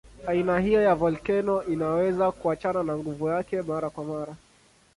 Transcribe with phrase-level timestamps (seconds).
[0.27, 4.35] Aina hiyo ya volkeno inaweza kuachana na nguvu yake mara kwa mara.